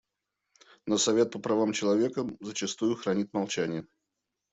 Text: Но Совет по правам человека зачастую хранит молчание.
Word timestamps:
Но 0.87 0.97
Совет 0.97 1.31
по 1.31 1.37
правам 1.37 1.73
человека 1.73 2.25
зачастую 2.39 2.95
хранит 2.95 3.31
молчание. 3.33 3.85